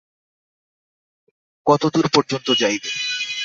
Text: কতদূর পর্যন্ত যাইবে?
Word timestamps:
কতদূর 1.67 2.05
পর্যন্ত 2.15 2.47
যাইবে? 2.53 2.89